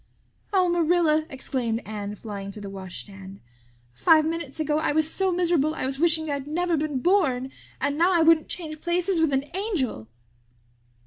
[0.51, 3.39] "Oh, Marilla," exclaimed Anne, flying to the washstand.
[3.93, 7.99] "Five minutes ago I was so miserable I was wishing I'd never been born and
[7.99, 10.07] now I wouldn't change places with an angel!"